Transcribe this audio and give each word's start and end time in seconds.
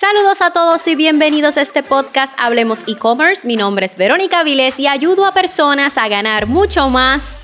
Saludos 0.00 0.42
a 0.42 0.52
todos 0.52 0.86
y 0.86 0.94
bienvenidos 0.94 1.56
a 1.56 1.62
este 1.62 1.82
podcast 1.82 2.32
Hablemos 2.38 2.84
e-commerce. 2.86 3.44
Mi 3.44 3.56
nombre 3.56 3.84
es 3.84 3.96
Verónica 3.96 4.44
Vilés 4.44 4.78
y 4.78 4.86
ayudo 4.86 5.26
a 5.26 5.34
personas 5.34 5.98
a 5.98 6.06
ganar 6.06 6.46
mucho 6.46 6.88
más 6.88 7.37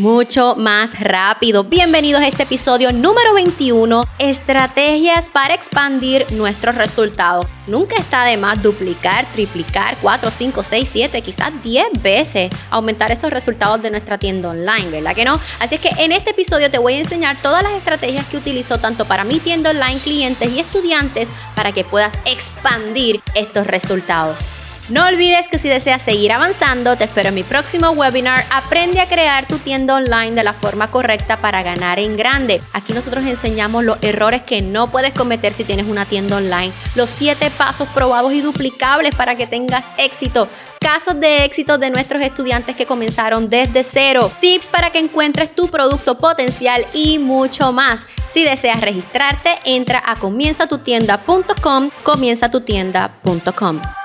mucho 0.00 0.56
más 0.56 0.98
rápido. 0.98 1.62
Bienvenidos 1.62 2.22
a 2.22 2.26
este 2.26 2.44
episodio 2.44 2.90
número 2.90 3.34
21, 3.34 4.04
estrategias 4.18 5.26
para 5.28 5.54
expandir 5.54 6.24
nuestros 6.32 6.74
resultados. 6.74 7.46
Nunca 7.66 7.96
está 7.96 8.24
de 8.24 8.38
más 8.38 8.62
duplicar, 8.62 9.26
triplicar 9.32 9.98
4, 10.00 10.30
5, 10.30 10.64
6, 10.64 10.88
7, 10.90 11.22
quizás 11.22 11.52
10 11.62 12.02
veces 12.02 12.50
aumentar 12.70 13.12
esos 13.12 13.30
resultados 13.30 13.82
de 13.82 13.90
nuestra 13.90 14.16
tienda 14.16 14.48
online, 14.48 14.90
¿verdad 14.90 15.14
que 15.14 15.26
no? 15.26 15.38
Así 15.58 15.74
es 15.74 15.80
que 15.82 15.90
en 16.02 16.12
este 16.12 16.30
episodio 16.30 16.70
te 16.70 16.78
voy 16.78 16.94
a 16.94 17.00
enseñar 17.00 17.36
todas 17.42 17.62
las 17.62 17.74
estrategias 17.74 18.26
que 18.26 18.38
utilizo 18.38 18.78
tanto 18.78 19.04
para 19.04 19.24
mi 19.24 19.38
tienda 19.38 19.70
online, 19.70 20.00
clientes 20.00 20.50
y 20.50 20.60
estudiantes 20.60 21.28
para 21.54 21.72
que 21.72 21.84
puedas 21.84 22.14
expandir 22.24 23.20
estos 23.34 23.66
resultados. 23.66 24.48
No 24.90 25.06
olvides 25.06 25.46
que 25.46 25.60
si 25.60 25.68
deseas 25.68 26.02
seguir 26.02 26.32
avanzando, 26.32 26.96
te 26.96 27.04
espero 27.04 27.28
en 27.28 27.36
mi 27.36 27.44
próximo 27.44 27.90
webinar. 27.90 28.44
Aprende 28.50 29.00
a 29.00 29.06
crear 29.06 29.46
tu 29.46 29.58
tienda 29.58 29.94
online 29.94 30.32
de 30.32 30.42
la 30.42 30.52
forma 30.52 30.90
correcta 30.90 31.36
para 31.36 31.62
ganar 31.62 32.00
en 32.00 32.16
grande. 32.16 32.60
Aquí 32.72 32.92
nosotros 32.92 33.24
enseñamos 33.24 33.84
los 33.84 33.98
errores 34.02 34.42
que 34.42 34.62
no 34.62 34.88
puedes 34.88 35.12
cometer 35.12 35.52
si 35.52 35.62
tienes 35.62 35.86
una 35.86 36.06
tienda 36.06 36.38
online, 36.38 36.72
los 36.96 37.08
siete 37.08 37.50
pasos 37.50 37.86
probados 37.90 38.32
y 38.32 38.40
duplicables 38.40 39.14
para 39.14 39.36
que 39.36 39.46
tengas 39.46 39.84
éxito 39.96 40.48
casos 40.80 41.20
de 41.20 41.44
éxito 41.44 41.76
de 41.76 41.90
nuestros 41.90 42.22
estudiantes 42.22 42.74
que 42.74 42.86
comenzaron 42.86 43.50
desde 43.50 43.84
cero, 43.84 44.32
tips 44.40 44.66
para 44.68 44.90
que 44.90 44.98
encuentres 44.98 45.54
tu 45.54 45.68
producto 45.68 46.16
potencial 46.16 46.86
y 46.94 47.18
mucho 47.18 47.70
más. 47.70 48.06
Si 48.26 48.42
deseas 48.44 48.80
registrarte, 48.80 49.50
entra 49.64 50.02
a 50.04 50.16
comienzatutienda.com, 50.16 51.90
comienzatutienda.com. 52.02 53.99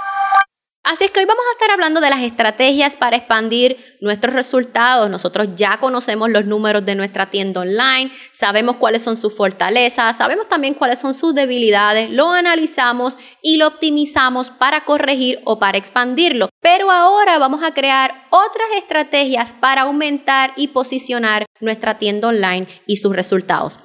Así 0.86 1.04
es 1.04 1.10
que 1.10 1.20
hoy 1.20 1.26
vamos 1.26 1.44
a 1.50 1.54
estar 1.54 1.72
hablando 1.72 2.00
de 2.00 2.12
las 2.12 2.22
estrategias 2.22 2.96
para 2.96 3.18
expandir 3.18 3.98
nuestros 4.02 4.36
resultados. 4.36 5.10
Nosotros 5.10 5.48
ya 5.56 5.80
conocemos 5.80 6.30
los 6.30 6.46
números 6.46 6.86
de 6.86 6.94
nuestra 6.94 7.32
tienda 7.32 7.62
online, 7.62 8.12
sabemos 8.32 8.76
cuáles 8.76 9.02
son 9.02 9.18
sus 9.18 9.36
fortalezas, 9.36 10.16
sabemos 10.16 10.48
también 10.48 10.76
cuáles 10.76 11.00
son 11.00 11.16
sus 11.16 11.34
debilidades, 11.34 12.12
lo 12.12 12.30
analizamos 12.30 13.18
y 13.42 13.58
lo 13.58 13.66
optimizamos 13.66 14.52
para 14.52 14.86
corregir 14.86 15.42
o 15.44 15.58
para 15.58 15.80
expandirlo. 15.80 16.50
Pero 16.62 16.92
ahora 16.92 17.40
vamos 17.40 17.64
a 17.64 17.74
crear 17.74 18.28
otras 18.30 18.68
estrategias 18.78 19.54
para 19.54 19.82
aumentar 19.82 20.54
y 20.56 20.68
posicionar 20.68 21.48
nuestra 21.62 21.98
tienda 21.98 22.28
online 22.28 22.68
y 22.86 22.98
sus 22.98 23.16
resultados. 23.16 23.80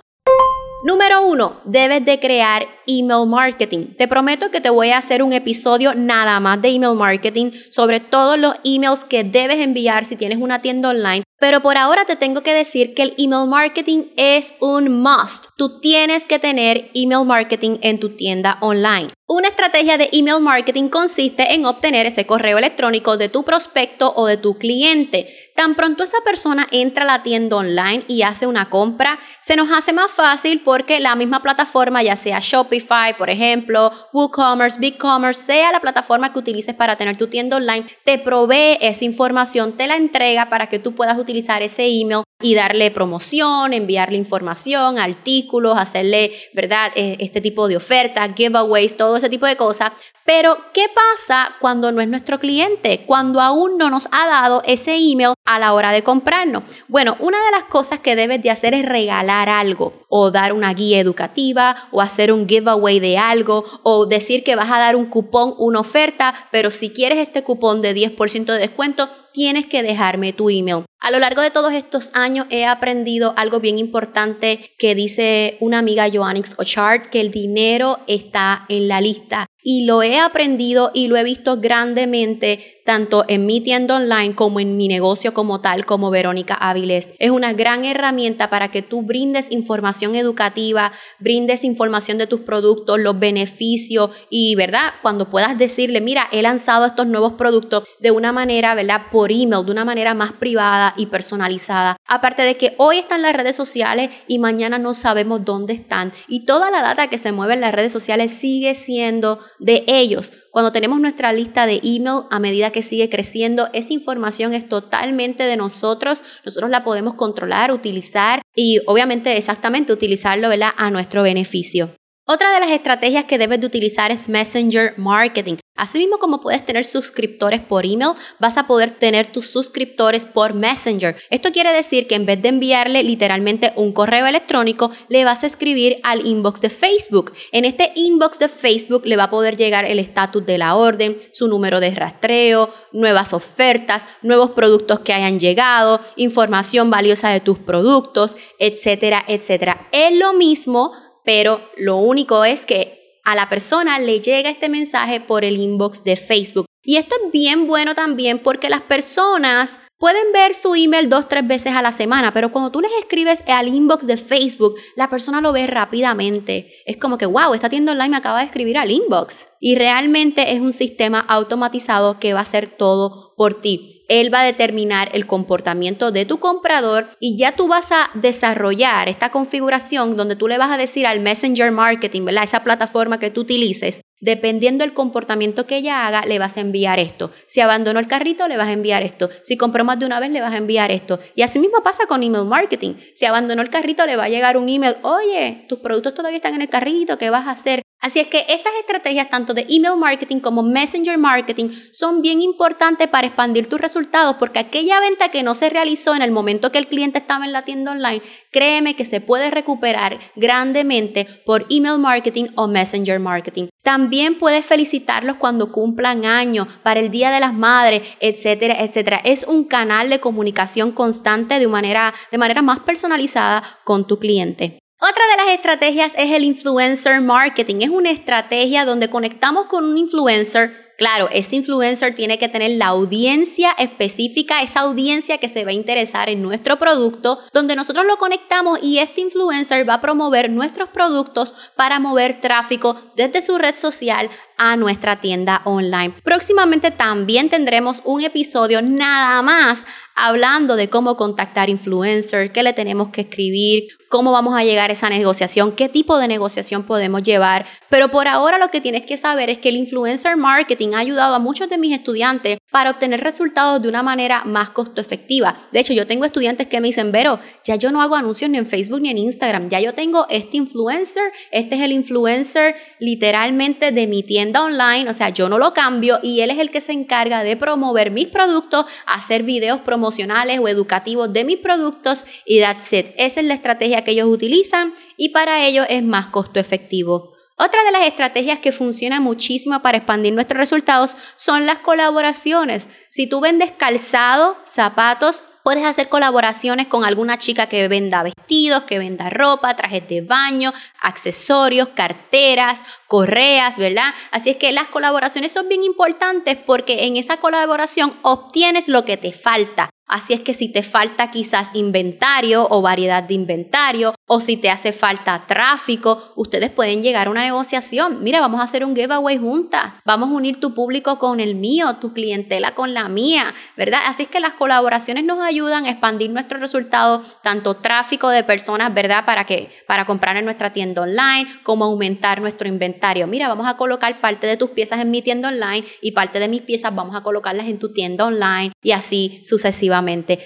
Número 0.83 1.23
uno, 1.27 1.61
debes 1.65 2.07
de 2.07 2.19
crear 2.19 2.67
email 2.87 3.27
marketing. 3.27 3.95
Te 3.99 4.09
prometo 4.09 4.51
que 4.51 4.63
te 4.63 4.71
voy 4.71 4.89
a 4.89 4.99
hacer 4.99 5.23
un 5.23 5.35
episodio 5.35 5.95
nada 5.95 6.41
más 6.41 6.63
de 6.63 6.71
email 6.71 6.97
marketing 6.97 7.51
sobre 7.71 8.01
todos 8.01 8.39
los 8.39 8.55
emails 8.65 9.05
que 9.05 9.23
debes 9.23 9.59
enviar 9.59 10.07
si 10.07 10.17
tienes 10.17 10.39
una 10.39 10.63
tienda 10.63 10.89
online. 10.89 11.23
Pero 11.39 11.61
por 11.61 11.77
ahora 11.77 12.07
te 12.07 12.17
tengo 12.17 12.43
que 12.43 12.55
decir 12.55 12.95
que 12.95 13.03
el 13.03 13.15
email 13.19 13.47
marketing 13.47 14.05
es 14.17 14.55
un 14.61 15.03
must. 15.03 15.47
Tú 15.57 15.81
tienes 15.81 16.27
que 16.27 16.39
tener 16.39 16.91
email 16.95 17.27
marketing 17.27 17.77
en 17.83 18.01
tu 18.01 18.17
tienda 18.17 18.57
online. 18.63 19.11
Una 19.33 19.47
estrategia 19.47 19.97
de 19.97 20.09
email 20.11 20.41
marketing 20.41 20.89
consiste 20.89 21.55
en 21.55 21.65
obtener 21.65 22.05
ese 22.05 22.27
correo 22.27 22.59
electrónico 22.59 23.17
de 23.17 23.29
tu 23.29 23.45
prospecto 23.45 24.13
o 24.17 24.27
de 24.27 24.37
tu 24.37 24.59
cliente. 24.59 25.53
Tan 25.55 25.77
pronto 25.77 26.03
esa 26.03 26.21
persona 26.25 26.67
entra 26.73 27.05
a 27.05 27.07
la 27.07 27.23
tienda 27.23 27.55
online 27.55 28.03
y 28.09 28.23
hace 28.23 28.49
una 28.49 28.69
compra, 28.69 29.21
se 29.41 29.55
nos 29.55 29.71
hace 29.71 29.93
más 29.93 30.11
fácil 30.11 30.63
porque 30.65 30.99
la 30.99 31.15
misma 31.15 31.43
plataforma, 31.43 32.03
ya 32.03 32.17
sea 32.17 32.41
Shopify, 32.43 33.17
por 33.17 33.31
ejemplo, 33.31 33.93
WooCommerce, 34.13 34.81
BigCommerce, 34.81 35.41
sea 35.41 35.71
la 35.71 35.81
plataforma 35.81 36.33
que 36.33 36.41
utilices 36.41 36.75
para 36.75 36.97
tener 36.97 37.17
tu 37.17 37.29
tienda 37.29 37.59
online, 37.59 37.87
te 38.05 38.19
provee 38.19 38.79
esa 38.81 39.05
información, 39.05 39.77
te 39.77 39.87
la 39.87 39.95
entrega 39.95 40.49
para 40.49 40.67
que 40.69 40.81
tú 40.81 40.97
puedas 40.97 41.17
utilizar 41.19 41.63
ese 41.63 41.87
email 41.87 42.25
y 42.43 42.55
darle 42.55 42.91
promoción, 42.91 43.75
enviarle 43.75 44.17
información, 44.17 44.99
artículos, 44.99 45.79
hacerle, 45.79 46.33
¿verdad? 46.55 46.91
E, 46.95 47.17
este 47.21 47.41
tipo 47.41 47.69
de 47.69 47.77
ofertas, 47.77 48.31
giveaways, 48.35 48.97
todo 48.97 49.20
ese 49.21 49.29
tipo 49.29 49.47
de 49.47 49.57
cosas. 49.57 49.93
Pero, 50.33 50.59
¿qué 50.73 50.87
pasa 50.95 51.57
cuando 51.61 51.91
no 51.91 52.01
es 52.01 52.07
nuestro 52.07 52.39
cliente? 52.39 53.03
Cuando 53.05 53.41
aún 53.41 53.77
no 53.79 53.91
nos 53.91 54.07
ha 54.13 54.29
dado 54.29 54.63
ese 54.65 54.95
email 54.95 55.35
a 55.45 55.59
la 55.59 55.73
hora 55.73 55.91
de 55.91 56.05
comprarnos. 56.05 56.63
Bueno, 56.87 57.17
una 57.19 57.45
de 57.45 57.51
las 57.51 57.65
cosas 57.65 57.99
que 57.99 58.15
debes 58.15 58.41
de 58.41 58.51
hacer 58.51 58.73
es 58.75 58.85
regalar 58.85 59.49
algo 59.49 59.93
o 60.09 60.31
dar 60.31 60.53
una 60.53 60.73
guía 60.73 61.01
educativa 61.01 61.89
o 61.91 62.01
hacer 62.01 62.33
un 62.33 62.49
giveaway 62.49 63.01
de 63.01 63.19
algo 63.19 63.65
o 63.83 64.07
decir 64.07 64.45
que 64.45 64.55
vas 64.55 64.71
a 64.71 64.79
dar 64.79 64.95
un 64.95 65.07
cupón, 65.07 65.53
una 65.59 65.81
oferta, 65.81 66.33
pero 66.53 66.71
si 66.71 66.91
quieres 66.91 67.19
este 67.19 67.43
cupón 67.43 67.83
de 67.83 67.93
10% 67.93 68.53
de 68.53 68.59
descuento, 68.61 69.09
tienes 69.33 69.67
que 69.67 69.83
dejarme 69.83 70.33
tu 70.33 70.49
email. 70.49 70.85
A 71.01 71.11
lo 71.11 71.19
largo 71.19 71.43
de 71.43 71.51
todos 71.51 71.73
estos 71.73 72.13
años 72.15 72.47
he 72.51 72.67
aprendido 72.67 73.35
algo 73.37 73.59
bien 73.59 73.81
importante 73.81 74.75
que 74.79 74.95
dice 74.95 75.57
una 75.59 75.79
amiga 75.79 76.09
Joannix 76.09 76.55
Ochart, 76.57 77.07
que 77.07 77.21
el 77.21 77.33
dinero 77.33 77.99
está 78.07 78.65
en 78.69 78.87
la 78.87 79.01
lista. 79.01 79.50
Y 79.63 79.85
lo 79.85 80.03
he 80.03 80.19
aprendido 80.19 80.91
y 80.95 81.09
lo 81.09 81.17
he 81.17 81.25
visto 81.25 81.59
grandemente 81.61 82.80
tanto 82.91 83.25
en 83.29 83.47
mi 83.47 83.61
tienda 83.61 83.95
online 83.95 84.35
como 84.35 84.59
en 84.59 84.77
mi 84.77 84.89
negocio 84.89 85.33
como 85.33 85.61
tal, 85.61 85.87
como 85.87 86.11
Verónica 86.11 86.55
Áviles. 86.55 87.13
Es 87.21 87.31
una 87.31 87.53
gran 87.53 87.85
herramienta 87.85 88.51
para 88.51 88.73
que 88.73 88.83
tú 88.83 89.03
brindes 89.03 89.53
información 89.53 90.17
educativa, 90.17 90.91
brindes 91.21 91.63
información 91.63 92.19
de 92.19 92.27
tus 92.27 92.41
productos, 92.41 92.99
los 92.99 93.17
beneficios 93.17 94.11
y, 94.29 94.57
¿verdad? 94.57 94.95
Cuando 95.03 95.31
puedas 95.31 95.57
decirle, 95.57 96.01
mira, 96.01 96.27
he 96.33 96.43
lanzado 96.43 96.85
estos 96.85 97.07
nuevos 97.07 97.35
productos 97.35 97.87
de 98.01 98.11
una 98.11 98.33
manera, 98.33 98.75
¿verdad? 98.75 99.03
Por 99.13 99.31
email, 99.31 99.65
de 99.65 99.71
una 99.71 99.85
manera 99.85 100.13
más 100.13 100.33
privada 100.33 100.93
y 100.97 101.07
personalizada. 101.07 101.97
Aparte 102.09 102.43
de 102.43 102.57
que 102.57 102.75
hoy 102.77 102.99
están 102.99 103.23
las 103.23 103.35
redes 103.35 103.55
sociales 103.55 104.11
y 104.27 104.41
mañana 104.41 104.79
no 104.79 104.95
sabemos 104.95 105.45
dónde 105.45 105.75
están. 105.75 106.11
Y 106.27 106.45
toda 106.45 106.73
la 106.73 106.83
data 106.83 107.07
que 107.07 107.19
se 107.19 107.31
mueve 107.31 107.55
en 107.55 107.61
las 107.61 107.73
redes 107.73 107.93
sociales 107.93 108.33
sigue 108.33 108.75
siendo 108.75 109.39
de 109.61 109.85
ellos. 109.87 110.33
Cuando 110.51 110.73
tenemos 110.73 111.01
nuestra 111.01 111.33
lista 111.33 111.65
de 111.67 111.81
email 111.85 112.25
a 112.29 112.41
medida 112.41 112.73
que 112.73 112.83
sigue 112.83 113.09
creciendo, 113.09 113.69
esa 113.73 113.93
información 113.93 114.53
es 114.53 114.69
totalmente 114.69 115.45
de 115.45 115.57
nosotros. 115.57 116.25
Nosotros 116.45 116.71
la 116.71 116.83
podemos 116.83 117.15
controlar, 117.15 117.71
utilizar 117.71 118.43
y 118.57 118.81
obviamente 118.87 119.37
exactamente 119.37 119.93
utilizarlo 119.93 120.49
a 120.77 120.91
nuestro 120.91 121.23
beneficio. 121.23 121.91
Otra 122.27 122.53
de 122.53 122.61
las 122.61 122.71
estrategias 122.71 123.27
que 123.27 123.39
debes 123.39 123.61
de 123.61 123.67
utilizar 123.67 124.11
es 124.11 124.29
Messenger 124.29 124.99
Marketing. 124.99 125.57
Asimismo 125.77 126.19
como 126.19 126.41
puedes 126.41 126.65
tener 126.67 126.85
suscriptores 126.85 127.61
por 127.61 127.87
email, 127.87 128.13
vas 128.39 128.59
a 128.59 128.67
poder 128.67 128.91
tener 128.91 129.33
tus 129.33 129.49
suscriptores 129.49 130.27
por 130.27 130.53
Messenger. 130.53 131.17
Esto 131.31 131.53
quiere 131.53 131.73
decir 131.73 132.07
que 132.07 132.17
en 132.17 132.27
vez 132.27 132.43
de 132.43 132.51
enviarle 132.51 133.03
literalmente 133.03 133.73
un 133.77 133.93
correo 133.93 134.27
electrónico, 134.27 134.91
le 135.09 135.25
vas 135.25 135.43
a 135.43 135.47
escribir 135.47 135.99
al 136.03 136.27
inbox 136.27 136.61
de 136.61 136.69
Facebook. 136.69 137.33
En 137.53 137.65
este 137.65 137.93
inbox 137.95 138.39
de 138.39 138.49
Facebook 138.49 139.07
le 139.07 139.17
va 139.17 139.25
a 139.25 139.31
poder 139.31 139.57
llegar 139.57 139.87
el 139.87 139.99
estatus 139.99 140.45
de 140.45 140.59
la 140.59 140.75
orden, 140.75 141.17
su 141.33 141.49
número 141.49 141.81
de 141.81 141.91
rastreo, 141.93 142.69
nuevas 142.93 143.33
ofertas, 143.33 144.07
nuevos 144.23 144.51
productos 144.51 145.01
que 145.01 145.15
hayan 145.15 145.41
llegado, 145.41 146.01
información 146.17 146.91
valiosa 146.91 147.31
de 147.31 147.41
tus 147.41 147.59
productos, 147.59 148.37
etcétera, 148.59 149.25
etcétera. 149.27 149.89
Es 149.93 150.15
lo 150.15 150.35
mismo 150.35 150.93
pero 151.25 151.61
lo 151.77 151.97
único 151.97 152.45
es 152.45 152.67
que 152.67 153.00
a 153.25 153.35
la 153.35 153.49
persona 153.49 153.99
le 153.99 154.21
llega 154.21 154.51
este 154.51 154.69
mensaje 154.69 155.21
por 155.21 155.45
el 155.45 155.57
inbox 155.57 156.05
de 156.05 156.17
Facebook. 156.17 156.70
Y 156.83 156.97
esto 156.97 157.15
es 157.17 157.33
bien 157.33 157.67
bueno 157.67 157.95
también 157.95 158.39
porque 158.39 158.71
las 158.71 158.83
personas 158.83 159.79
pueden 160.01 160.33
ver 160.33 160.55
su 160.55 160.75
email 160.75 161.11
dos, 161.11 161.29
tres 161.29 161.47
veces 161.47 161.75
a 161.75 161.83
la 161.83 161.93
semana, 161.93 162.33
pero 162.33 162.51
cuando 162.51 162.73
tú 162.73 162.81
les 162.81 162.91
escribes 163.01 163.45
al 163.47 163.69
inbox 163.69 164.07
de 164.07 164.17
Facebook, 164.17 164.77
la 164.97 165.11
persona 165.11 165.43
lo 165.43 165.53
ve 165.53 165.67
rápidamente. 165.67 166.73
Es 166.87 166.97
como 166.97 167.19
que, 167.19 167.27
wow, 167.27 167.53
esta 167.53 167.69
tienda 167.69 167.93
online 167.93 168.09
me 168.09 168.17
acaba 168.17 168.41
de 168.41 168.47
escribir 168.47 168.79
al 168.79 168.91
inbox. 168.91 169.51
Y 169.61 169.75
realmente 169.75 170.55
es 170.55 170.61
un 170.61 170.73
sistema 170.73 171.21
automatizado 171.21 172.19
que 172.19 172.33
va 172.33 172.39
a 172.39 172.43
hacer 172.43 172.73
todo 172.73 173.35
por 173.37 173.61
ti. 173.61 174.07
Él 174.09 174.33
va 174.33 174.41
a 174.41 174.45
determinar 174.45 175.11
el 175.13 175.27
comportamiento 175.27 176.11
de 176.11 176.25
tu 176.25 176.39
comprador 176.39 177.09
y 177.21 177.37
ya 177.37 177.55
tú 177.55 177.69
vas 177.69 177.93
a 177.93 178.11
desarrollar 178.15 179.11
esta 179.11 179.31
configuración 179.31 180.17
donde 180.17 180.35
tú 180.35 180.49
le 180.49 180.57
vas 180.57 180.71
a 180.71 180.79
decir 180.79 181.07
al 181.07 181.21
Messenger 181.21 181.73
Marketing, 181.73 182.25
¿verdad? 182.25 182.45
Esa 182.45 182.65
plataforma 182.65 183.21
que 183.21 183.31
tú 183.31 183.43
utilices, 183.43 184.01
Dependiendo 184.21 184.85
del 184.85 184.95
comportamiento 184.95 185.67
que 185.67 185.79
ella 185.79 186.07
haga, 186.07 186.27
le 186.27 186.39
vas 186.39 186.57
a 186.57 186.61
enviar 186.61 186.99
esto. 186.99 187.31
Si 187.47 187.61
abandonó 187.61 187.99
el 187.99 188.07
carrito, 188.07 188.47
le 188.49 188.57
vas 188.57 188.69
a 188.69 188.73
enviar 188.73 189.03
esto. 189.03 189.31
Si 189.43 189.57
compró 189.57 189.85
más 189.85 189.99
de 189.99 190.07
una 190.07 190.21
vez, 190.21 190.31
le 190.31 190.41
vas 190.41 190.53
a 190.53 190.59
enviar 190.59 190.91
esto. 190.91 191.19
Y 191.35 191.43
así 191.43 191.59
mismo 191.59 191.83
pasa 191.83 192.07
con 192.07 192.23
email 192.23 192.45
marketing. 192.45 192.95
Si 193.15 193.25
abandonó 193.25 193.63
el 193.63 193.71
carrito, 193.71 194.05
le 194.07 194.17
va 194.17 194.25
a 194.25 194.29
llegar 194.29 194.57
un 194.59 194.69
email, 194.69 194.97
oye, 195.03 195.65
tus 195.69 195.79
productos 195.79 196.15
todavía 196.15 196.37
están 196.37 196.55
en 196.55 196.63
el 196.63 196.69
carrito, 196.69 197.19
¿qué 197.19 197.31
vas 197.31 197.47
a 197.47 197.53
hacer? 197.53 197.83
Así 198.01 198.19
es 198.19 198.29
que 198.29 198.47
estas 198.49 198.73
estrategias, 198.81 199.29
tanto 199.29 199.53
de 199.53 199.67
email 199.69 199.97
marketing 199.99 200.41
como 200.41 200.63
messenger 200.63 201.19
marketing, 201.19 201.69
son 201.93 202.23
bien 202.23 202.41
importantes 202.41 203.09
para 203.09 203.27
expandir 203.27 203.67
tus 203.67 203.79
resultados 203.79 204.37
porque 204.39 204.59
aquella 204.59 204.99
venta 205.01 205.29
que 205.29 205.43
no 205.43 205.55
se 205.55 205.69
realizó 205.69 206.15
en 206.15 206.23
el 206.23 206.31
momento 206.31 206.73
que 206.73 206.79
el 206.79 206.89
cliente 206.89 207.19
estaba 207.19 207.45
en 207.45 207.53
la 207.53 207.67
tienda 207.67 207.93
online, 207.93 208.23
créeme 208.51 208.97
que 208.97 209.05
se 209.05 209.21
puede 209.21 209.51
recuperar 209.51 210.19
grandemente 210.35 211.27
por 211.45 211.67
email 211.69 211.99
marketing 211.99 212.47
o 212.57 212.67
messenger 212.69 213.21
marketing. 213.21 213.69
También 213.83 214.39
puedes 214.39 214.65
felicitarlos 214.65 215.37
cuando 215.37 215.71
cumplan 215.71 216.25
años, 216.25 216.69
para 216.83 217.01
el 217.01 217.11
Día 217.11 217.31
de 217.31 217.41
las 217.41 217.53
Madres, 217.53 218.03
etcétera, 218.21 218.83
etcétera. 218.83 219.21
Es 219.25 219.45
un 219.45 219.65
canal 219.65 220.09
de 220.09 220.21
comunicación 220.21 220.93
constante 220.93 221.59
de 221.59 221.69
manera, 221.69 222.15
de 222.31 222.39
manera 222.39 222.63
más 222.63 222.81
personalizada 222.81 223.63
con 223.85 224.07
tu 224.07 224.19
cliente. 224.19 224.80
Otra 225.03 225.25
de 225.31 225.43
las 225.43 225.55
estrategias 225.55 226.13
es 226.19 226.31
el 226.31 226.45
influencer 226.45 227.23
marketing. 227.23 227.77
Es 227.81 227.89
una 227.89 228.11
estrategia 228.11 228.85
donde 228.85 229.09
conectamos 229.09 229.65
con 229.65 229.83
un 229.83 229.97
influencer. 229.97 230.91
Claro, 230.99 231.31
ese 231.33 231.57
influencer 231.57 232.15
tiene 232.15 232.37
que 232.37 232.51
tener 232.51 232.73
la 232.73 232.89
audiencia 232.89 233.71
específica, 233.79 234.61
esa 234.61 234.81
audiencia 234.81 235.39
que 235.39 235.49
se 235.49 235.65
va 235.65 235.71
a 235.71 235.73
interesar 235.73 236.29
en 236.29 236.43
nuestro 236.43 236.79
producto, 236.79 237.39
donde 237.55 237.75
nosotros 237.75 238.05
lo 238.05 238.19
conectamos 238.19 238.79
y 238.83 238.99
este 238.99 239.23
influencer 239.23 239.89
va 239.89 239.95
a 239.95 240.01
promover 240.03 240.51
nuestros 240.51 240.91
productos 240.91 241.55
para 241.75 241.99
mover 241.99 242.43
tráfico 242.43 243.01
desde 243.17 243.41
su 243.41 243.57
red 243.57 243.75
social 243.75 244.29
a 244.59 244.77
nuestra 244.77 245.19
tienda 245.23 245.63
online. 245.65 246.13
Próximamente 246.23 246.91
también 246.91 247.49
tendremos 247.49 248.03
un 248.05 248.21
episodio 248.21 248.83
nada 248.83 249.41
más 249.41 249.87
hablando 250.21 250.77
de 250.77 250.89
cómo 250.89 251.17
contactar 251.17 251.69
influencers, 251.69 252.53
qué 252.53 252.63
le 252.63 252.73
tenemos 252.73 253.09
que 253.09 253.23
escribir, 253.23 253.89
cómo 254.09 254.33
vamos 254.33 254.55
a 254.55 254.65
llegar 254.65 254.91
a 254.91 254.93
esa 254.93 255.09
negociación, 255.09 255.73
qué 255.73 255.89
tipo 255.89 256.19
de 256.19 256.29
negociación 256.29 256.85
podemos 256.85 257.23
llevar. 257.23 257.67
Pero 257.89 258.11
por 258.11 258.29
ahora 258.29 258.59
lo 258.59 258.69
que 258.69 258.81
tienes 258.81 259.05
que 259.07 259.17
saber 259.17 259.51
es 259.51 259.59
que 259.59 259.71
el 259.71 259.77
influencer 259.77 260.37
marketing 260.37 260.95
ha 260.95 260.99
ayudado 260.99 261.35
a 261.35 261.39
muchos 261.39 261.69
de 261.69 261.79
mis 261.79 261.93
estudiantes 261.93 262.60
para 262.71 262.91
obtener 262.91 263.21
resultados 263.21 263.83
de 263.83 263.89
una 263.89 264.03
manera 264.03 264.45
más 264.45 264.71
costo 264.71 265.01
efectiva. 265.01 265.57
De 265.73 265.81
hecho, 265.81 265.93
yo 265.93 266.07
tengo 266.07 266.25
estudiantes 266.25 266.67
que 266.67 266.81
me 266.81 266.89
dicen, 266.89 267.13
Vero, 267.13 267.41
ya 267.65 267.77
yo 267.77 267.93
no 267.93 268.01
hago 268.01 268.17
anuncios 268.17 268.51
ni 268.51 268.59
en 268.59 268.67
Facebook 268.67 269.01
ni 269.01 269.11
en 269.11 269.19
Instagram, 269.19 269.69
ya 269.69 269.81
yo 269.81 269.95
tengo 269.95 270.27
este 270.29 270.57
influencer, 270.57 271.33
este 271.51 271.77
es 271.77 271.83
el 271.83 271.93
influencer 271.93 272.75
literalmente 272.99 273.93
de 273.93 274.07
mi 274.07 274.23
tienda 274.23 274.63
online, 274.63 275.09
o 275.09 275.15
sea, 275.15 275.31
yo 275.31 275.49
no 275.49 275.59
lo 275.59 275.75
cambio 275.75 276.21
y 276.23 276.41
él 276.41 276.51
es 276.51 276.59
el 276.59 276.71
que 276.71 276.81
se 276.81 276.93
encarga 276.93 277.43
de 277.43 277.57
promover 277.57 278.11
mis 278.11 278.29
productos, 278.29 278.87
hacer 279.07 279.43
videos 279.43 279.81
promocionales 279.81 280.59
o 280.61 280.69
educativos 280.69 281.33
de 281.33 281.45
mis 281.45 281.57
productos 281.57 282.25
y 282.47 282.61
that's 282.61 282.93
it. 282.93 283.07
Esa 283.17 283.41
es 283.41 283.47
la 283.47 283.55
estrategia 283.55 284.05
que 284.05 284.13
ellos 284.13 284.29
utilizan 284.29 284.93
y 285.17 285.31
para 285.31 285.67
ellos 285.67 285.87
es 285.89 286.03
más 286.03 286.27
costo 286.27 286.61
efectivo. 286.61 287.40
Otra 287.63 287.85
de 287.85 287.93
las 287.93 288.07
estrategias 288.07 288.59
que 288.59 288.73
funciona 288.73 289.21
muchísimo 289.21 289.83
para 289.83 289.99
expandir 289.99 290.33
nuestros 290.33 290.57
resultados 290.57 291.15
son 291.37 291.67
las 291.67 291.81
colaboraciones. 291.81 292.89
Si 293.11 293.27
tú 293.27 293.43
vendes 293.43 293.71
calzado, 293.71 294.57
zapatos, 294.65 295.43
puedes 295.63 295.85
hacer 295.85 296.09
colaboraciones 296.09 296.87
con 296.87 297.05
alguna 297.05 297.37
chica 297.37 297.69
que 297.69 297.87
venda 297.87 298.23
vestidos, 298.23 298.85
que 298.85 298.99
venda 298.99 299.29
ropa, 299.29 299.77
trajes 299.77 300.09
de 300.09 300.23
baño, 300.23 300.73
accesorios, 301.03 301.89
carteras, 301.89 302.81
correas, 303.07 303.77
¿verdad? 303.77 304.15
Así 304.31 304.49
es 304.49 304.57
que 304.57 304.73
las 304.73 304.89
colaboraciones 304.89 305.53
son 305.53 305.69
bien 305.69 305.85
importantes 305.85 306.57
porque 306.57 307.05
en 307.05 307.19
esa 307.19 307.37
colaboración 307.37 308.17
obtienes 308.23 308.89
lo 308.89 309.05
que 309.05 309.19
te 309.19 309.35
falta. 309.35 309.91
Así 310.11 310.33
es 310.33 310.41
que 310.41 310.55
si 310.55 310.69
te 310.69 310.83
falta 310.83 311.31
quizás 311.31 311.71
inventario 311.73 312.67
o 312.69 312.83
variedad 312.83 313.23
de 313.23 313.35
inventario 313.35 314.17
o 314.27 314.41
si 314.41 314.57
te 314.57 314.69
hace 314.69 314.93
falta 314.93 315.45
tráfico, 315.47 316.33
ustedes 316.35 316.71
pueden 316.71 317.05
llegar 317.05 317.29
a 317.29 317.31
una 317.31 317.43
negociación. 317.43 318.19
Mira, 318.25 318.41
vamos 318.41 318.61
a 318.61 318.65
hacer 318.65 318.85
un 318.85 318.97
giveaway 318.97 319.39
juntas. 319.39 319.93
Vamos 320.05 320.31
a 320.31 320.33
unir 320.33 320.59
tu 320.59 320.75
público 320.75 321.17
con 321.21 321.39
el 321.39 321.55
mío, 321.55 321.97
tu 322.01 322.13
clientela 322.13 322.75
con 322.75 322.93
la 322.93 323.09
mía, 323.09 323.55
¿verdad? 323.77 324.01
Así 324.09 324.25
es 324.25 324.29
que 324.29 324.41
las 324.41 324.55
colaboraciones 324.55 325.23
nos 325.23 325.39
ayudan 325.41 325.85
a 325.85 325.91
expandir 325.91 326.31
nuestros 326.31 326.61
resultados, 326.61 327.39
tanto 327.41 327.75
tráfico 327.75 328.31
de 328.31 328.43
personas, 328.43 328.93
¿verdad? 328.93 329.25
Para 329.25 329.45
que 329.45 329.71
para 329.87 330.07
comprar 330.07 330.37
en 330.37 330.45
nuestra 330.45 330.73
tienda 330.73 331.03
online, 331.03 331.49
como 331.63 331.85
aumentar 331.85 332.41
nuestro 332.41 332.67
inventario. 332.67 333.29
Mira, 333.29 333.47
vamos 333.47 333.69
a 333.69 333.77
colocar 333.77 334.21
parte 334.21 334.49
de 334.49 334.57
tus 334.57 334.71
piezas 334.71 334.99
en 334.99 335.13
mi 335.13 335.23
tienda 335.23 335.51
online 335.51 335.87
y 336.03 336.13
parte 336.13 336.41
de 336.41 336.49
mis 336.49 336.63
piezas 336.63 336.93
vamos 336.93 337.15
a 337.15 337.23
colocarlas 337.23 337.69
en 337.69 337.79
tu 337.79 337.93
tienda 337.93 338.27
online 338.27 338.73
y 338.83 338.91
así 338.91 339.41
sucesivamente. 339.45 340.00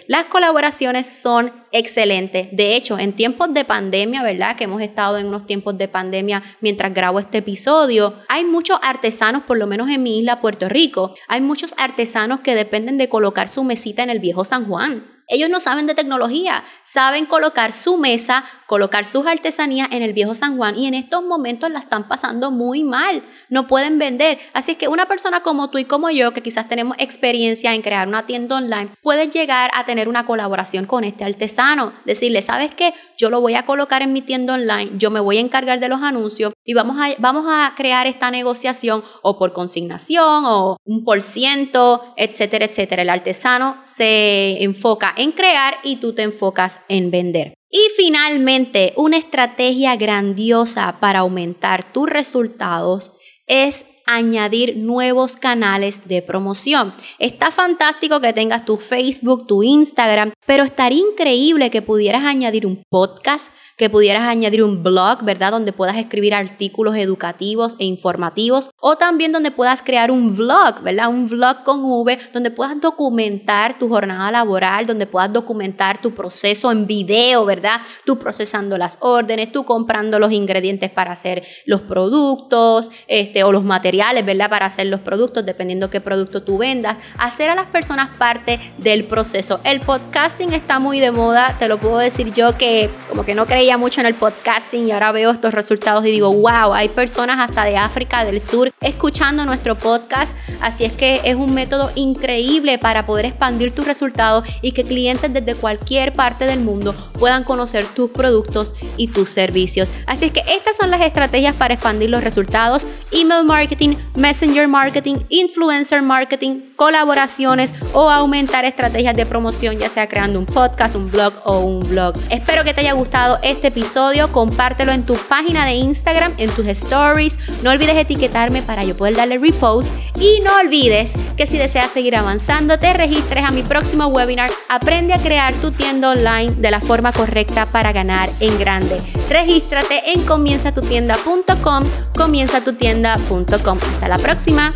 Las 0.07 0.27
colaboraciones 0.27 1.07
son 1.07 1.53
excelentes. 1.73 2.49
De 2.53 2.77
hecho, 2.77 2.99
en 2.99 3.13
tiempos 3.13 3.53
de 3.55 3.65
pandemia, 3.65 4.23
¿verdad? 4.23 4.57
Que 4.57 4.65
hemos 4.65 4.83
estado 4.83 5.19
en 5.19 5.27
unos 5.27 5.47
tiempos 5.47 5.77
de 5.79 5.89
pandemia 5.89 6.43
mientras 6.61 6.93
grabo 6.93 7.19
este 7.19 7.39
episodio, 7.39 8.15
hay 8.29 8.45
muchos 8.45 8.79
artesanos, 8.83 9.43
por 9.45 9.59
lo 9.59 9.67
menos 9.67 9.89
en 9.91 10.03
mi 10.03 10.19
isla, 10.19 10.41
Puerto 10.41 10.69
Rico, 10.69 11.15
hay 11.29 11.41
muchos 11.41 11.75
artesanos 11.79 12.41
que 12.41 12.55
dependen 12.55 12.99
de 12.99 13.09
colocar 13.09 13.49
su 13.49 13.65
mesita 13.65 14.03
en 14.03 14.11
el 14.11 14.21
viejo 14.21 14.45
San 14.45 14.67
Juan. 14.67 15.14
Ellos 15.29 15.49
no 15.49 15.61
saben 15.61 15.87
de 15.87 15.95
tecnología, 15.95 16.65
saben 16.83 17.27
colocar 17.27 17.73
su 17.73 17.97
mesa, 17.97 18.45
colocar 18.67 19.05
sus 19.05 19.27
artesanías 19.27 19.89
en 19.91 20.03
el 20.03 20.13
viejo 20.13 20.35
San 20.35 20.57
Juan 20.57 20.79
y 20.79 20.87
en 20.87 20.95
estos 20.95 21.25
momentos 21.25 21.71
la 21.71 21.79
están 21.79 22.09
pasando 22.09 22.51
muy 22.51 22.85
mal, 22.85 23.23
no 23.49 23.67
pueden 23.67 23.99
vender. 23.99 24.39
Así 24.53 24.73
es 24.73 24.77
que 24.77 24.89
una 24.89 25.07
persona 25.07 25.43
como 25.43 25.71
tú 25.71 25.79
y 25.79 25.85
como 25.85 26.11
yo, 26.11 26.33
que 26.33 26.43
quizás 26.43 26.69
tenemos 26.69 26.97
experiencia 26.99 27.75
en 27.75 27.83
crear 27.83 28.09
una 28.09 28.27
tienda 28.27 28.57
online, 28.57 28.91
puedes 29.03 29.31
llegar 29.31 29.71
a 29.75 29.85
tener 29.85 30.09
una 30.09 30.27
colaboración 30.27 30.87
con 30.87 31.05
este 31.05 31.25
artesano, 31.25 31.93
decirle, 32.05 32.43
¿sabes 32.43 32.75
qué? 32.75 32.95
Yo 33.17 33.31
lo 33.31 33.41
voy 33.41 33.55
a 33.55 33.67
colocar 33.67 34.03
en 34.03 34.13
mi 34.13 34.23
tienda 34.23 34.55
online, 34.55 34.93
yo 34.97 35.11
me 35.11 35.21
voy 35.21 35.39
a 35.39 35.41
encargar 35.41 35.81
de 35.81 35.89
los 35.89 36.03
anuncios 36.03 36.54
y 36.65 36.75
vamos 36.75 36.97
a, 36.99 37.15
vamos 37.19 37.45
a 37.49 37.75
crear 37.77 38.07
esta 38.07 38.31
negociación 38.31 39.05
o 39.23 39.39
por 39.39 39.53
consignación 39.53 40.45
o 40.47 40.79
un 40.85 41.05
por 41.05 41.23
ciento, 41.23 42.03
etcétera, 42.17 42.65
etcétera. 42.65 43.03
El 43.03 43.11
artesano 43.11 43.77
se 43.85 44.63
enfoca 44.63 45.15
en 45.17 45.33
crear 45.33 45.77
y 45.83 45.97
tú 45.97 46.15
te 46.15 46.23
enfocas 46.23 46.81
en 46.89 47.11
vender. 47.11 47.55
Y 47.71 47.89
finalmente, 47.97 48.93
una 48.97 49.17
estrategia 49.17 49.97
grandiosa 49.97 50.99
para 51.01 51.21
aumentar 51.21 51.93
tus 51.93 52.09
resultados 52.09 53.13
es 53.47 53.85
añadir 54.07 54.77
nuevos 54.77 55.37
canales 55.37 56.07
de 56.07 56.23
promoción. 56.23 56.95
Está 57.19 57.51
fantástico 57.51 58.21
que 58.21 58.33
tengas 58.33 58.65
tu 58.65 58.77
Facebook, 58.77 59.47
tu 59.47 59.63
Instagram, 59.63 60.33
pero 60.47 60.63
estaría 60.63 61.01
increíble 61.01 61.71
que 61.71 61.83
pudieras 61.83 62.25
añadir 62.25 62.67
un 62.67 62.83
podcast, 62.89 63.51
que 63.77 63.91
pudieras 63.91 64.23
añadir 64.23 64.63
un 64.63 64.83
blog, 64.83 65.25
¿verdad? 65.25 65.53
Donde 65.53 65.73
puedas 65.73 65.97
escribir 65.97 66.35
artículos 66.35 66.97
educativos 66.97 67.77
e 67.79 67.85
informativos 67.85 68.71
o 68.81 68.97
también 68.97 69.33
donde 69.33 69.51
puedas 69.51 69.83
crear 69.83 70.11
un 70.11 70.37
vlog, 70.37 70.83
¿verdad? 70.83 71.09
Un 71.09 71.29
vlog 71.29 71.65
con 71.65 71.83
V, 71.83 72.19
donde 72.33 72.51
puedas 72.51 72.81
documentar 72.81 73.79
tu 73.79 73.89
jornada 73.89 74.31
laboral, 74.31 74.87
donde 74.87 75.07
puedas 75.07 75.33
documentar 75.33 76.01
tu 76.01 76.15
proceso 76.15 76.71
en 76.71 76.87
video, 76.87 77.45
¿verdad? 77.45 77.81
Tú 78.05 78.19
procesando 78.19 78.79
las 78.79 78.99
órdenes, 79.01 79.53
tú 79.53 79.65
comprando 79.65 80.19
los 80.19 80.33
ingredientes 80.33 80.91
para 80.91 81.13
hacer 81.13 81.45
los 81.67 81.83
productos, 81.83 82.91
este, 83.07 83.45
o 83.45 83.53
los 83.53 83.65
materiales, 83.65 84.25
¿verdad? 84.25 84.51
Para 84.51 84.67
hacer 84.67 84.87
los 84.87 85.01
productos, 85.01 85.45
dependiendo 85.45 85.91
qué 85.91 86.01
producto 86.01 86.43
tú 86.43 86.59
vendas. 86.59 86.99
Hacer 87.19 87.51
a 87.51 87.55
las 87.55 87.67
personas 87.67 88.17
parte 88.17 88.61
del 88.79 89.05
proceso. 89.05 89.61
El 89.65 89.81
podcasting 89.81 90.53
está 90.53 90.79
muy 90.79 91.01
de 91.01 91.11
moda, 91.11 91.57
te 91.59 91.69
lo 91.69 91.79
puedo 91.79 91.99
decir 91.99 92.33
yo 92.33 92.57
que 92.57 92.91
como 93.09 93.25
que 93.25 93.35
no 93.35 93.47
creí 93.47 93.64
mucho 93.73 94.01
en 94.01 94.07
el 94.07 94.15
podcasting 94.15 94.87
y 94.87 94.93
ahora 94.93 95.11
veo 95.11 95.31
estos 95.31 95.55
resultados 95.55 96.05
y 96.05 96.11
digo, 96.11 96.33
wow, 96.33 96.75
hay 96.75 96.89
personas 96.89 97.39
hasta 97.41 97.65
de 97.65 97.77
África 97.77 98.25
del 98.25 98.41
Sur 98.41 98.71
escuchando 98.81 99.45
nuestro 99.47 99.75
podcast. 99.75 100.37
Así 100.61 100.85
es 100.85 100.93
que 100.93 101.23
es 101.25 101.35
un 101.35 101.55
método 101.55 101.91
increíble 101.95 102.79
para 102.79 103.07
poder 103.07 103.25
expandir 103.25 103.73
tus 103.73 103.87
resultados 103.87 104.47
y 104.61 104.73
que 104.73 104.85
clientes 104.85 105.33
desde 105.33 105.55
cualquier 105.55 106.13
parte 106.13 106.45
del 106.45 106.61
mundo 106.61 106.95
puedan 107.19 107.43
conocer 107.43 107.87
tus 107.87 108.11
productos 108.11 108.75
y 108.97 109.09
tus 109.09 109.31
servicios. 109.31 109.91
Así 110.07 110.27
es 110.27 110.33
que 110.33 110.43
estas 110.55 110.77
son 110.77 110.91
las 110.91 111.01
estrategias 111.01 111.55
para 111.55 111.75
expandir 111.75 112.11
los 112.11 112.23
resultados. 112.23 112.87
Email 113.13 113.45
marketing, 113.45 113.97
messenger 114.15 114.69
marketing, 114.69 115.17
influencer 115.31 116.03
marketing, 116.03 116.61
colaboraciones 116.77 117.75
o 117.93 118.11
aumentar 118.11 118.65
estrategias 118.65 119.15
de 119.15 119.27
promoción, 119.27 119.79
ya 119.79 119.89
sea 119.89 120.09
creando 120.09 120.39
un 120.39 120.47
podcast, 120.47 120.95
un 120.95 121.11
blog 121.11 121.33
o 121.45 121.61
un 121.61 121.89
blog. 121.89 122.15
Espero 122.31 122.65
que 122.65 122.75
te 122.75 122.83
haya 122.83 122.93
gustado 122.93 123.39
este 123.55 123.69
episodio, 123.69 124.31
compártelo 124.33 124.93
en 124.93 125.07
tu 125.07 125.15
página 125.15 125.65
de 125.65 125.75
Instagram, 125.75 126.33
en 126.39 126.51
tus 126.51 126.67
stories. 126.67 127.39
No 127.63 127.71
olvides 127.71 127.97
etiquetarme 127.97 128.63
para 128.63 128.85
yo 128.85 128.97
poder 128.97 129.17
darle 129.17 129.39
repost. 129.39 129.93
Y 130.21 130.41
no 130.41 130.57
olvides 130.59 131.11
que 131.37 131.47
si 131.47 131.57
deseas 131.57 131.91
seguir 131.91 132.17
avanzando, 132.17 132.79
te 132.79 132.93
registres 132.93 133.45
a 133.45 133.51
mi 133.51 133.63
próximo 133.63 134.07
webinar. 134.09 134.51
Aprende 134.69 135.15
a 135.15 135.19
crear 135.19 135.55
tu 135.55 135.71
tienda 135.71 136.11
online 136.11 136.53
de 136.57 136.71
la 136.71 136.81
forma 136.81 137.13
correcta 137.13 137.67
para 137.67 137.93
ganar 137.93 138.29
en 138.41 138.59
grande. 138.59 139.01
Regístrate 139.29 140.13
en 140.13 140.23
comienzatutienda.com, 140.23 141.85
comienzatutienda.com. 142.15 143.79
Hasta 143.79 144.09
la 144.09 144.19
próxima. 144.19 144.73